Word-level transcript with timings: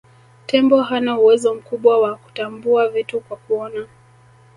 tembo 0.45 0.81
hana 0.81 1.19
uwezo 1.19 1.55
mkubwa 1.55 1.99
wa 2.01 2.15
kutambua 2.15 2.87
vitu 2.89 3.19
kwa 3.19 3.37
kuona 3.37 3.87